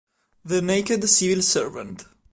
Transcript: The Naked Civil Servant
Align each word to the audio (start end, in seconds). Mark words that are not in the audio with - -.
The 0.43 0.63
Naked 0.63 1.07
Civil 1.07 1.43
Servant 1.43 2.05